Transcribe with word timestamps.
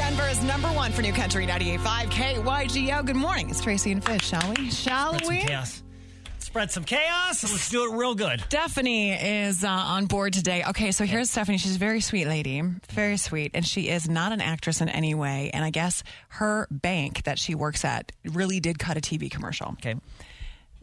Denver's 0.00 0.42
number 0.42 0.68
one 0.68 0.92
for 0.92 1.02
New 1.02 1.12
Country 1.12 1.46
98.5 1.46 2.10
KYGO. 2.10 3.04
Good 3.04 3.16
morning. 3.16 3.50
It's 3.50 3.60
Tracy 3.60 3.92
and 3.92 4.02
Fish, 4.02 4.22
shall 4.22 4.54
we? 4.56 4.70
Shall 4.70 5.12
Spread 5.12 5.26
some 5.26 5.34
we? 5.34 5.40
chaos. 5.42 5.82
Spread 6.38 6.70
some 6.70 6.84
chaos. 6.84 7.42
Let's 7.44 7.68
do 7.68 7.84
it 7.84 7.94
real 7.94 8.14
good. 8.14 8.40
Stephanie 8.40 9.12
is 9.12 9.62
uh, 9.62 9.68
on 9.68 10.06
board 10.06 10.32
today. 10.32 10.64
Okay, 10.68 10.90
so 10.92 11.04
here's 11.04 11.30
Stephanie. 11.30 11.58
She's 11.58 11.76
a 11.76 11.78
very 11.78 12.00
sweet 12.00 12.24
lady, 12.24 12.62
very 12.90 13.18
sweet, 13.18 13.50
and 13.52 13.64
she 13.64 13.90
is 13.90 14.08
not 14.08 14.32
an 14.32 14.40
actress 14.40 14.80
in 14.80 14.88
any 14.88 15.14
way. 15.14 15.50
And 15.52 15.62
I 15.62 15.68
guess 15.68 16.02
her 16.30 16.66
bank 16.70 17.24
that 17.24 17.38
she 17.38 17.54
works 17.54 17.84
at 17.84 18.10
really 18.24 18.58
did 18.58 18.78
cut 18.78 18.96
a 18.96 19.02
TV 19.02 19.30
commercial. 19.30 19.68
Okay. 19.72 19.96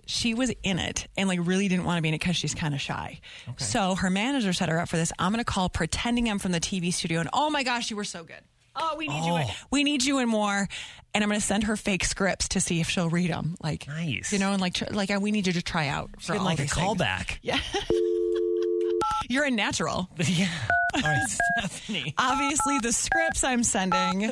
She 0.06 0.36
was 0.36 0.54
in 0.61 0.78
it 0.78 1.07
and 1.18 1.28
like 1.28 1.39
really 1.42 1.68
didn't 1.68 1.86
want 1.86 1.97
to 1.97 2.04
be 2.04 2.10
in 2.10 2.14
it 2.14 2.20
because 2.20 2.36
she's 2.36 2.54
kind 2.54 2.75
of 2.75 2.79
shy. 2.82 3.20
Okay. 3.50 3.64
So 3.64 3.96
her 3.96 4.11
manager 4.11 4.54
set 4.54 4.70
her 4.70 4.79
up 4.79 4.89
for 4.89 4.97
this. 4.97 5.11
I'm 5.18 5.32
going 5.32 5.43
to 5.43 5.52
call 5.52 5.70
pretending 5.70 6.29
I'm 6.29 6.38
from 6.38 6.52
the 6.52 6.60
TV 6.60 6.93
studio, 6.93 7.20
and 7.20 7.29
oh 7.34 7.50
my 7.50 7.64
gosh, 7.64 7.89
you 7.89 7.97
were 7.97 8.04
so 8.04 8.24
good. 8.24 8.42
Oh, 8.80 8.96
we 8.98 9.08
need 9.08 9.26
you. 9.26 9.36
In, 9.38 9.44
Oh. 9.48 9.52
we 9.72 9.84
need 9.84 10.04
you 10.04 10.20
and 10.20 10.30
more. 10.30 10.68
And 11.14 11.24
I'm 11.24 11.30
going 11.30 11.40
to 11.40 11.46
send 11.46 11.64
her 11.64 11.76
fake 11.76 12.04
scripts 12.06 12.50
to 12.50 12.62
see 12.62 12.80
if 12.80 12.90
she'll 12.90 13.10
read 13.10 13.32
them. 13.32 13.56
Like 13.64 13.88
Nice. 13.88 14.32
you 14.32 14.40
know, 14.40 14.52
and 14.52 14.62
like 14.62 14.76
tr- 14.76 14.86
like 14.92 15.10
we 15.20 15.32
need 15.32 15.48
you 15.48 15.54
to 15.54 15.62
try 15.64 15.88
out 15.88 16.12
for 16.22 16.36
all 16.38 16.44
like 16.46 16.60
a 16.60 16.64
callback. 16.66 17.38
Yeah. 17.42 17.60
You're 19.30 19.46
a 19.46 19.52
natural. 19.52 20.10
yeah. 20.18 20.48
All 20.96 21.02
right, 21.02 21.26
Stephanie. 21.58 22.14
Obviously, 22.18 22.80
the 22.80 22.94
scripts 22.94 23.44
I'm 23.44 23.64
sending 23.64 24.32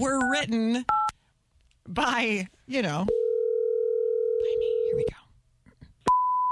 were 0.00 0.30
written 0.30 0.84
by, 1.88 2.46
you 2.66 2.82
know, 2.82 3.04
by 3.04 4.54
me. 4.60 4.76
Here 4.86 4.96
we 4.96 5.04
go. 5.10 5.16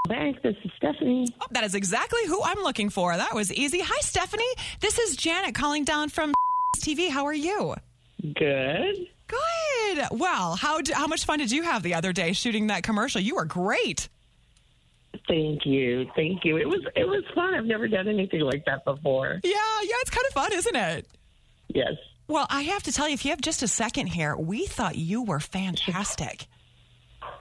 Bank, 0.09 0.43
this 0.43 0.57
is 0.65 0.71
Stephanie. 0.77 1.27
Oh, 1.41 1.47
that 1.53 1.65
is 1.65 1.75
exactly 1.75 2.21
who 2.27 2.41
I'm 2.43 2.63
looking 2.63 2.91
for. 2.91 3.17
That 3.17 3.35
was 3.35 3.53
easy. 3.53 3.81
Hi, 3.81 4.01
Stephanie. 4.01 4.45
This 4.81 4.99
is 4.99 5.17
Janet 5.17 5.55
calling 5.55 5.85
down 5.85 6.09
from 6.09 6.33
TV. 6.87 7.11
How 7.11 7.25
are 7.27 7.35
you? 7.35 7.75
Good. 8.23 9.09
Good. 9.27 10.07
Well, 10.13 10.57
how 10.57 10.81
d- 10.81 10.93
how 10.93 11.07
much 11.07 11.25
fun 11.25 11.39
did 11.41 11.51
you 11.51 11.63
have 11.63 11.83
the 11.83 11.95
other 11.95 12.13
day 12.13 12.33
shooting 12.33 12.69
that 12.69 12.83
commercial? 12.85 13.21
You 13.21 13.35
were 13.37 13.45
great. 13.45 14.09
Thank 15.29 15.67
you. 15.67 16.07
Thank 16.15 16.45
you. 16.45 16.57
It 16.59 16.69
was 16.69 16.81
it 16.95 17.09
was 17.09 17.25
fun. 17.35 17.55
I've 17.55 17.65
never 17.65 17.89
done 17.89 18.07
anything 18.07 18.41
like 18.41 18.65
that 18.67 18.85
before. 18.85 19.41
Yeah, 19.43 19.51
yeah, 19.83 19.95
it's 20.01 20.11
kind 20.11 20.25
of 20.29 20.33
fun, 20.35 20.53
isn't 20.53 20.77
it? 20.77 21.07
Yes. 21.69 21.95
Well, 22.29 22.47
I 22.51 22.63
have 22.63 22.83
to 22.85 22.93
tell 22.93 23.09
you, 23.09 23.15
if 23.15 23.25
you 23.25 23.31
have 23.31 23.41
just 23.41 23.63
a 23.63 23.69
second 23.69 24.09
here, 24.09 24.37
we 24.37 24.67
thought 24.67 24.97
you 24.97 25.23
were 25.23 25.41
fantastic. 25.41 26.47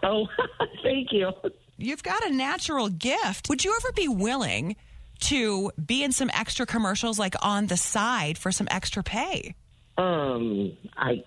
Oh, 0.04 0.28
thank 0.84 1.12
you. 1.12 1.32
You've 1.78 2.04
got 2.04 2.24
a 2.26 2.30
natural 2.30 2.90
gift. 2.90 3.50
Would 3.50 3.64
you 3.66 3.76
ever 3.76 3.92
be 3.92 4.08
willing 4.08 4.76
to 5.22 5.72
be 5.84 6.04
in 6.04 6.12
some 6.12 6.30
extra 6.34 6.66
commercials, 6.66 7.18
like 7.20 7.36
on 7.42 7.68
the 7.68 7.78
side, 7.78 8.38
for 8.38 8.52
some 8.52 8.68
extra 8.72 9.04
pay? 9.04 9.56
Um, 9.98 10.76
I, 10.98 11.24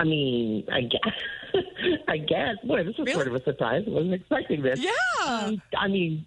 I 0.00 0.04
mean, 0.04 0.66
I 0.70 0.80
guess, 0.82 1.54
I 2.08 2.16
guess. 2.18 2.56
Boy, 2.64 2.82
this 2.84 2.96
was 2.98 3.06
Really? 3.06 3.12
sort 3.14 3.28
of 3.28 3.34
a 3.34 3.42
surprise. 3.44 3.84
I 3.86 3.90
wasn't 3.90 4.14
expecting 4.14 4.62
this. 4.62 4.80
Yeah. 4.80 4.90
Um, 5.26 5.62
I 5.78 5.88
mean, 5.88 6.26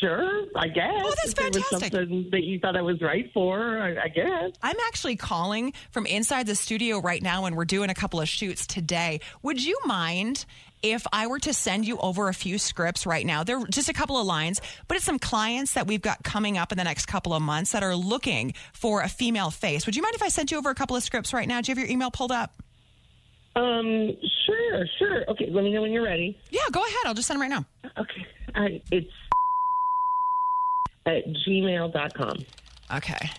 sure. 0.00 0.44
I 0.56 0.68
guess. 0.68 1.02
Oh, 1.04 1.14
that's 1.16 1.32
if 1.32 1.38
it 1.38 1.54
was 1.54 1.64
fantastic. 1.64 1.92
something 1.92 2.28
that 2.30 2.44
you 2.44 2.58
thought 2.58 2.76
I 2.76 2.82
was 2.82 3.00
right 3.00 3.30
for. 3.32 3.78
I, 3.80 4.04
I 4.04 4.08
guess. 4.08 4.52
I'm 4.62 4.76
actually 4.86 5.16
calling 5.16 5.72
from 5.90 6.06
inside 6.06 6.46
the 6.46 6.54
studio 6.54 7.00
right 7.00 7.22
now, 7.22 7.44
and 7.44 7.56
we're 7.56 7.64
doing 7.64 7.90
a 7.90 7.94
couple 7.94 8.20
of 8.20 8.28
shoots 8.28 8.66
today. 8.66 9.20
Would 9.42 9.64
you 9.64 9.78
mind 9.84 10.44
if 10.82 11.06
I 11.12 11.26
were 11.26 11.38
to 11.40 11.54
send 11.54 11.86
you 11.86 11.98
over 11.98 12.28
a 12.28 12.34
few 12.34 12.58
scripts 12.58 13.06
right 13.06 13.24
now? 13.24 13.44
They're 13.44 13.64
just 13.66 13.88
a 13.88 13.94
couple 13.94 14.18
of 14.18 14.26
lines, 14.26 14.60
but 14.86 14.96
it's 14.96 15.06
some 15.06 15.18
clients 15.18 15.74
that 15.74 15.86
we've 15.86 16.02
got 16.02 16.22
coming 16.22 16.58
up 16.58 16.72
in 16.72 16.78
the 16.78 16.84
next 16.84 17.06
couple 17.06 17.32
of 17.32 17.42
months 17.42 17.72
that 17.72 17.82
are 17.82 17.96
looking 17.96 18.54
for 18.72 19.00
a 19.02 19.08
female 19.08 19.50
face. 19.50 19.86
Would 19.86 19.96
you 19.96 20.02
mind 20.02 20.14
if 20.14 20.22
I 20.22 20.28
sent 20.28 20.50
you 20.50 20.58
over 20.58 20.70
a 20.70 20.74
couple 20.74 20.96
of 20.96 21.02
scripts 21.02 21.32
right 21.32 21.48
now? 21.48 21.60
Do 21.60 21.70
you 21.70 21.76
have 21.76 21.82
your 21.82 21.90
email 21.90 22.10
pulled 22.10 22.32
up? 22.32 22.54
Um, 23.56 24.16
sure, 24.46 24.86
sure. 24.98 25.24
Okay, 25.30 25.48
let 25.50 25.62
me 25.62 25.72
know 25.72 25.82
when 25.82 25.92
you're 25.92 26.04
ready. 26.04 26.38
Yeah, 26.50 26.62
go 26.72 26.80
ahead. 26.80 26.96
I'll 27.06 27.14
just 27.14 27.28
send 27.28 27.40
them 27.40 27.50
right 27.50 27.50
now. 27.50 27.64
Okay. 27.96 28.26
I, 28.56 28.82
it's 28.90 29.10
at 31.06 31.24
gmail.com. 31.26 32.44
Okay. 32.94 33.30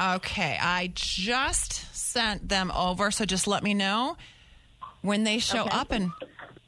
Okay. 0.00 0.58
I 0.60 0.90
just 0.94 1.94
sent 1.94 2.48
them 2.48 2.70
over, 2.72 3.10
so 3.10 3.24
just 3.24 3.46
let 3.46 3.62
me 3.62 3.74
know 3.74 4.16
when 5.02 5.24
they 5.24 5.38
show 5.38 5.62
Okay. 5.62 5.70
up 5.76 5.90
and 5.92 6.10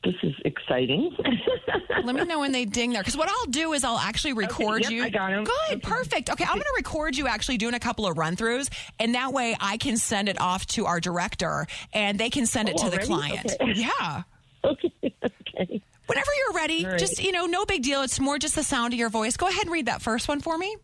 This 0.02 0.14
is 0.22 0.34
exciting. 0.46 1.14
let 2.04 2.14
me 2.14 2.24
know 2.24 2.40
when 2.40 2.52
they 2.52 2.64
ding 2.64 2.92
there. 2.92 3.02
Because 3.02 3.16
what 3.18 3.28
I'll 3.28 3.50
do 3.50 3.72
is 3.74 3.84
I'll 3.84 3.98
actually 3.98 4.32
record 4.32 4.82
yep, 4.84 4.90
you. 4.92 5.02
I 5.04 5.10
got 5.10 5.30
'em. 5.32 5.44
Good, 5.44 5.52
Okay. 5.72 5.80
perfect. 5.80 6.30
Okay, 6.30 6.44
I'm 6.44 6.54
going 6.54 6.60
to 6.62 6.72
record 6.76 7.16
you 7.18 7.26
actually 7.26 7.58
doing 7.58 7.74
a 7.74 7.78
couple 7.80 8.06
of 8.06 8.16
run 8.16 8.34
throughs, 8.34 8.70
and 8.98 9.14
that 9.14 9.32
way 9.34 9.54
I 9.60 9.76
can 9.76 9.96
send 9.98 10.28
it 10.30 10.40
off 10.40 10.64
to 10.68 10.86
our 10.86 11.00
director, 11.00 11.66
and 11.92 12.18
they 12.18 12.30
can 12.30 12.46
send 12.46 12.68
it 12.70 12.76
Oh, 12.78 12.84
to 12.84 12.90
the 12.90 12.98
client. 13.04 13.44
Okay. 13.60 13.72
Yeah. 13.74 14.22
okay. 14.64 14.92
Okay. 15.24 15.82
Whenever 16.10 16.30
you're 16.38 16.54
ready, 16.54 16.84
All 16.84 16.90
right. 16.90 16.98
just 16.98 17.22
you 17.22 17.30
know, 17.30 17.46
no 17.46 17.64
big 17.64 17.84
deal. 17.84 18.02
It's 18.02 18.18
more 18.18 18.36
just 18.36 18.56
the 18.56 18.64
sound 18.64 18.92
of 18.92 18.98
your 18.98 19.10
voice. 19.10 19.36
Go 19.36 19.46
ahead 19.46 19.62
and 19.62 19.70
read 19.70 19.86
that 19.86 20.02
first 20.02 20.26
one 20.26 20.40
for 20.40 20.58
me. 20.58 20.76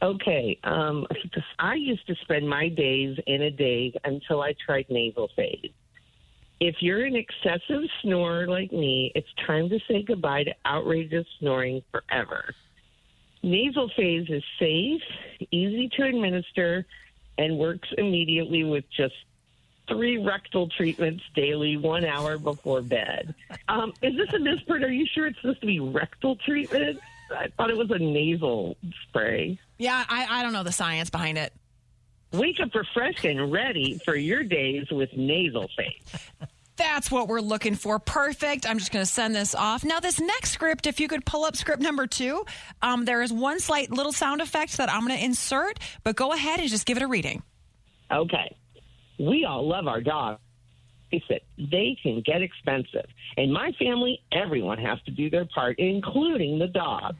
Okay. 0.00 0.58
Um, 0.64 1.06
I 1.58 1.74
used 1.74 2.06
to 2.06 2.14
spend 2.22 2.48
my 2.48 2.70
days 2.70 3.18
in 3.26 3.42
a 3.42 3.50
day 3.50 3.92
until 4.02 4.40
I 4.40 4.54
tried 4.64 4.86
nasal 4.88 5.28
phase. 5.36 5.72
If 6.58 6.76
you're 6.80 7.04
an 7.04 7.16
excessive 7.16 7.82
snorer 8.00 8.48
like 8.48 8.72
me, 8.72 9.12
it's 9.14 9.28
time 9.46 9.68
to 9.68 9.78
say 9.88 10.02
goodbye 10.02 10.44
to 10.44 10.54
outrageous 10.64 11.26
snoring 11.38 11.82
forever. 11.90 12.54
Nasal 13.42 13.90
phase 13.94 14.26
is 14.30 14.42
safe, 14.58 15.02
easy 15.50 15.90
to 15.98 16.04
administer, 16.04 16.86
and 17.36 17.58
works 17.58 17.88
immediately 17.98 18.64
with 18.64 18.84
just 18.96 19.14
three 19.88 20.18
rectal 20.18 20.68
treatments 20.68 21.22
daily, 21.34 21.76
one 21.76 22.04
hour 22.04 22.38
before 22.38 22.82
bed. 22.82 23.34
Um, 23.68 23.92
is 24.02 24.16
this 24.16 24.32
a 24.34 24.38
misprint? 24.38 24.84
Are 24.84 24.92
you 24.92 25.06
sure 25.06 25.26
it's 25.26 25.40
supposed 25.40 25.60
to 25.60 25.66
be 25.66 25.80
rectal 25.80 26.36
treatment? 26.36 27.00
I 27.30 27.48
thought 27.56 27.70
it 27.70 27.76
was 27.76 27.90
a 27.90 27.98
nasal 27.98 28.76
spray. 29.08 29.58
Yeah, 29.78 30.04
I, 30.08 30.26
I 30.40 30.42
don't 30.42 30.52
know 30.52 30.62
the 30.62 30.72
science 30.72 31.10
behind 31.10 31.38
it. 31.38 31.52
Wake 32.32 32.60
up 32.60 32.74
refreshed 32.74 33.24
and 33.24 33.52
ready 33.52 34.00
for 34.04 34.16
your 34.16 34.42
days 34.42 34.86
with 34.90 35.10
nasal 35.16 35.68
phase. 35.76 36.48
That's 36.76 37.08
what 37.08 37.28
we're 37.28 37.40
looking 37.40 37.76
for. 37.76 38.00
Perfect. 38.00 38.68
I'm 38.68 38.78
just 38.78 38.90
going 38.90 39.04
to 39.04 39.10
send 39.10 39.34
this 39.34 39.54
off. 39.54 39.84
Now, 39.84 40.00
this 40.00 40.20
next 40.20 40.50
script, 40.50 40.88
if 40.88 40.98
you 40.98 41.06
could 41.06 41.24
pull 41.24 41.44
up 41.44 41.56
script 41.56 41.80
number 41.80 42.08
two, 42.08 42.44
um, 42.82 43.04
there 43.04 43.22
is 43.22 43.32
one 43.32 43.60
slight 43.60 43.92
little 43.92 44.12
sound 44.12 44.40
effect 44.40 44.76
that 44.78 44.92
I'm 44.92 45.06
going 45.06 45.16
to 45.16 45.24
insert, 45.24 45.78
but 46.02 46.16
go 46.16 46.32
ahead 46.32 46.58
and 46.58 46.68
just 46.68 46.86
give 46.86 46.96
it 46.96 47.02
a 47.04 47.06
reading. 47.06 47.44
Okay. 48.10 48.56
We 49.18 49.44
all 49.44 49.66
love 49.66 49.86
our 49.86 50.00
dogs. 50.00 50.40
Face 51.10 51.22
it, 51.28 51.44
they 51.58 51.96
can 52.02 52.22
get 52.22 52.42
expensive. 52.42 53.06
In 53.36 53.52
my 53.52 53.72
family, 53.72 54.20
everyone 54.32 54.78
has 54.78 55.00
to 55.02 55.10
do 55.10 55.30
their 55.30 55.44
part, 55.44 55.78
including 55.78 56.58
the 56.58 56.66
dog. 56.66 57.14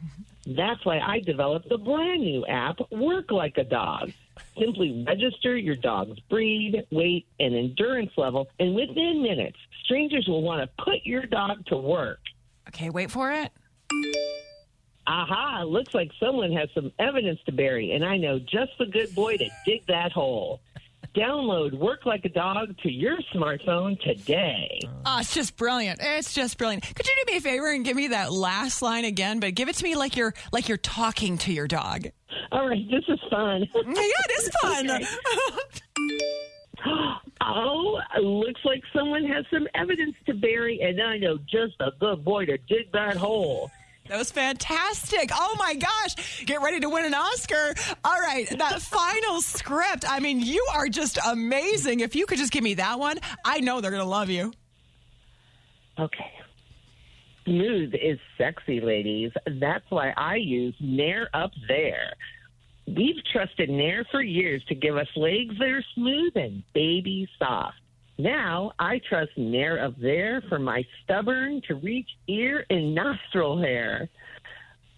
That's 0.45 0.83
why 0.85 0.99
I 0.99 1.19
developed 1.19 1.69
the 1.69 1.77
brand 1.77 2.21
new 2.21 2.45
app, 2.45 2.79
Work 2.91 3.31
Like 3.31 3.57
a 3.57 3.63
Dog. 3.63 4.11
Simply 4.59 5.03
register 5.07 5.55
your 5.57 5.75
dog's 5.75 6.19
breed, 6.21 6.85
weight, 6.91 7.25
and 7.39 7.55
endurance 7.55 8.11
level, 8.17 8.47
and 8.59 8.75
within 8.75 9.21
minutes, 9.21 9.57
strangers 9.83 10.27
will 10.27 10.41
want 10.41 10.61
to 10.61 10.83
put 10.83 11.03
your 11.03 11.25
dog 11.25 11.65
to 11.67 11.77
work. 11.77 12.19
Okay, 12.67 12.89
wait 12.89 13.11
for 13.11 13.31
it. 13.31 13.51
Aha, 15.07 15.63
looks 15.63 15.93
like 15.93 16.11
someone 16.19 16.51
has 16.51 16.69
some 16.73 16.91
evidence 16.99 17.39
to 17.45 17.51
bury, 17.51 17.91
and 17.91 18.03
I 18.03 18.17
know 18.17 18.39
just 18.39 18.71
the 18.79 18.87
good 18.87 19.13
boy 19.13 19.37
to 19.37 19.49
dig 19.65 19.85
that 19.87 20.11
hole. 20.11 20.61
Download 21.15 21.73
Work 21.79 22.05
Like 22.05 22.25
a 22.25 22.29
Dog 22.29 22.75
to 22.83 22.91
your 22.91 23.17
smartphone 23.33 23.97
today. 24.01 24.79
Oh, 25.05 25.19
it's 25.19 25.33
just 25.33 25.55
brilliant. 25.55 25.99
It's 26.03 26.33
just 26.33 26.57
brilliant. 26.57 26.83
Could 26.83 27.07
you 27.07 27.13
do 27.25 27.31
me 27.31 27.37
a 27.37 27.41
favor 27.41 27.71
and 27.71 27.85
give 27.85 27.95
me 27.95 28.09
that 28.09 28.33
last 28.33 28.81
line 28.81 29.05
again, 29.05 29.39
but 29.39 29.55
give 29.55 29.69
it 29.69 29.75
to 29.75 29.83
me 29.83 29.95
like 29.95 30.17
you're 30.17 30.33
like 30.51 30.67
you're 30.67 30.77
talking 30.77 31.37
to 31.39 31.53
your 31.53 31.67
dog. 31.67 32.07
All 32.51 32.67
right, 32.67 32.85
this 32.91 33.03
is 33.07 33.19
fun. 33.29 33.65
Yeah, 33.75 33.93
it 33.95 34.31
is 34.39 34.49
fun. 34.61 34.89
oh, 37.41 37.99
looks 38.21 38.61
like 38.65 38.83
someone 38.93 39.23
has 39.25 39.45
some 39.51 39.67
evidence 39.73 40.15
to 40.25 40.33
bury, 40.33 40.81
and 40.81 41.01
I 41.01 41.17
know 41.17 41.37
just 41.49 41.75
a 41.79 41.91
good 41.99 42.25
boy 42.25 42.45
to 42.45 42.57
dig 42.57 42.91
that 42.91 43.15
hole. 43.15 43.71
That 44.07 44.19
was 44.19 44.31
fantastic. 44.31 45.31
Oh 45.33 45.55
my 45.57 45.73
gosh. 45.75 46.45
Get 46.45 46.61
ready 46.61 46.79
to 46.79 46.89
win 46.89 47.05
an 47.05 47.13
Oscar. 47.15 47.73
All 48.03 48.19
right. 48.19 48.47
That 48.57 48.81
final 48.81 49.41
script. 49.41 50.05
I 50.07 50.19
mean, 50.19 50.39
you 50.39 50.65
are 50.73 50.87
just 50.87 51.17
amazing. 51.25 52.01
If 52.01 52.15
you 52.15 52.25
could 52.25 52.37
just 52.37 52.51
give 52.51 52.63
me 52.63 52.75
that 52.75 52.99
one, 52.99 53.17
I 53.43 53.61
know 53.61 53.81
they're 53.81 53.91
going 53.91 54.03
to 54.03 54.09
love 54.09 54.29
you. 54.29 54.53
Okay. 55.97 56.31
Smooth 57.45 57.93
is 57.93 58.19
sexy, 58.37 58.79
ladies. 58.81 59.31
That's 59.59 59.85
why 59.89 60.13
I 60.17 60.35
use 60.35 60.75
Nair 60.79 61.29
Up 61.33 61.51
There. 61.67 62.13
We've 62.87 63.23
trusted 63.31 63.69
Nair 63.69 64.05
for 64.11 64.21
years 64.21 64.63
to 64.65 64.75
give 64.75 64.97
us 64.97 65.07
legs 65.15 65.55
that 65.57 65.67
are 65.67 65.83
smooth 65.95 66.33
and 66.35 66.63
baby 66.73 67.27
soft. 67.39 67.77
Now 68.17 68.71
I 68.79 68.99
trust 68.99 69.37
Nair 69.37 69.83
Up 69.83 69.99
There 69.99 70.41
for 70.47 70.57
my 70.57 70.85
stubborn 71.03 71.61
to 71.67 71.75
reach 71.75 72.09
ear 72.27 72.65
and 72.69 72.95
nostril 72.95 73.59
hair. 73.59 74.09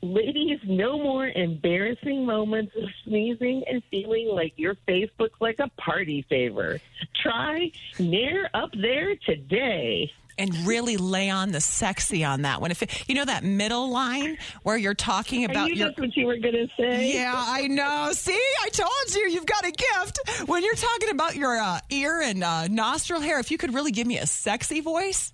Ladies, 0.04 0.60
no 0.64 1.00
more 1.00 1.28
embarrassing 1.28 2.24
moments 2.24 2.74
of 2.76 2.88
sneezing 3.04 3.64
and 3.68 3.82
feeling 3.90 4.28
like 4.28 4.54
your 4.56 4.76
face 4.86 5.10
looks 5.18 5.42
like 5.42 5.60
a 5.60 5.70
party 5.70 6.24
favor. 6.30 6.80
Try 7.24 7.72
Nair 8.00 8.52
Up 8.54 8.70
There 8.74 9.16
today. 9.16 10.12
And 10.38 10.54
really 10.68 10.98
lay 10.98 11.30
on 11.30 11.52
the 11.52 11.62
sexy 11.62 12.24
on 12.24 12.44
that 12.44 12.62
one. 12.62 12.72
If 12.72 12.84
it, 12.84 13.10
you 13.10 13.16
know 13.16 13.26
that 13.26 13.44
middle 13.44 13.90
line 13.90 14.38
where 14.64 14.78
you're 14.78 14.94
talking 14.94 15.42
I 15.42 15.52
about 15.52 15.70
knew 15.70 15.76
your 15.76 15.88
that's 15.88 16.00
what 16.00 16.16
you 16.16 16.26
were 16.28 16.38
going 16.38 16.56
to 16.56 16.68
say. 16.78 17.14
Yeah, 17.14 17.34
I 17.36 17.68
know. 17.68 18.12
See, 18.14 18.40
I 18.64 18.70
told 18.70 19.16
you, 19.16 19.30
you've 19.30 19.46
got 19.46 19.66
a 19.66 19.72
gift. 19.72 20.20
When 20.48 20.64
you're 20.64 20.76
talking 20.76 21.10
about 21.10 21.36
your 21.36 21.58
uh, 21.58 21.80
ear 21.90 22.22
and 22.22 22.44
uh, 22.44 22.68
nostril 22.68 23.22
hair, 23.22 23.40
if 23.40 23.52
you 23.52 23.58
could 23.58 23.74
really 23.74 23.92
give 23.92 24.08
me 24.08 24.18
a 24.18 24.28
sexy 24.28 24.82
voice. 24.82 25.34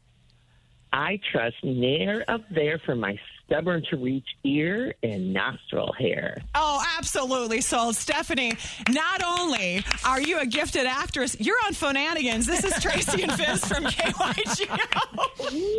I 0.91 1.19
trust 1.31 1.55
Nair 1.63 2.23
Up 2.27 2.41
There 2.51 2.79
for 2.85 2.95
my 2.95 3.19
stubborn 3.45 3.83
to 3.89 3.97
reach 3.97 4.25
ear 4.43 4.93
and 5.03 5.33
nostril 5.33 5.93
hair. 5.93 6.41
Oh, 6.55 6.83
absolutely. 6.97 7.61
So, 7.61 7.91
Stephanie, 7.91 8.53
not 8.89 9.21
only 9.23 9.83
are 10.05 10.21
you 10.21 10.39
a 10.39 10.45
gifted 10.45 10.85
actress, 10.85 11.35
you're 11.39 11.57
on 11.65 11.73
Phonanigans. 11.73 12.45
This 12.45 12.63
is 12.63 12.81
Tracy 12.81 13.23
and 13.23 13.31
Fizz 13.33 13.65
from 13.65 13.83
KYGO. 13.85 15.17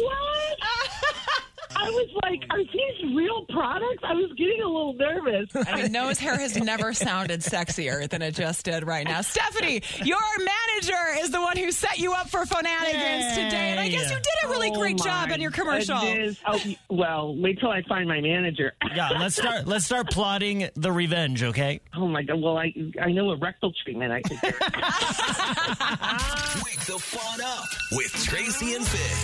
What? 0.03 0.59
I 1.85 1.91
was 1.91 2.11
like, 2.23 2.43
are 2.51 2.59
these 2.63 3.15
real 3.17 3.45
products? 3.47 4.03
I 4.05 4.13
was 4.15 4.31
getting 4.37 4.61
a 4.63 4.67
little 4.67 4.95
nervous. 4.95 5.49
I 5.69 5.83
mean, 5.83 5.93
nose 5.93 6.19
hair 6.19 6.37
has 6.37 6.57
never 6.57 6.93
sounded 6.93 7.41
sexier 7.41 8.09
than 8.09 8.23
it 8.23 8.35
just 8.35 8.65
did 8.65 8.87
right 8.87 9.07
now. 9.07 9.21
Stephanie, 9.21 9.83
your 10.03 10.19
manager 10.39 11.21
is 11.21 11.31
the 11.31 11.41
one 11.41 11.57
who 11.57 11.71
set 11.73 11.99
you 11.99 12.13
up 12.13 12.29
for 12.31 12.45
Phonanigans 12.47 13.35
today. 13.35 13.71
And 13.73 13.81
I 13.81 13.89
guess 13.89 14.11
you 14.11 14.17
did 14.17 14.25
a 14.45 14.49
really 14.49 14.71
Oh 14.71 14.79
great 14.81 14.99
job 14.99 15.31
on 15.31 15.41
your 15.41 15.51
commercial. 15.51 16.01
goodness. 16.01 16.39
Oh, 16.47 16.61
well, 16.91 17.37
wait 17.37 17.61
till 17.61 17.71
I 17.71 17.83
find 17.89 18.09
my 18.09 18.21
manager. 18.21 18.73
Yeah, 18.95 19.11
let's 19.19 19.37
start. 19.37 19.67
Let's 19.67 19.85
start 19.85 20.11
plotting 20.11 20.69
the 20.75 20.91
revenge. 20.93 21.43
Okay. 21.43 21.81
Oh 21.97 22.09
my 22.09 22.23
god! 22.23 22.41
Well, 22.41 22.57
I 22.59 22.73
I 23.01 23.11
know 23.13 23.31
a 23.31 23.37
rectal 23.37 23.73
treatment 23.85 24.13
I 24.13 24.23
could 24.23 24.41
do. 24.41 24.49
Wake 26.65 26.81
the 26.87 26.99
fun 26.99 27.41
up 27.43 27.65
with 27.93 28.13
Tracy 28.25 28.75
and 28.75 28.87
Fizz. 28.87 29.21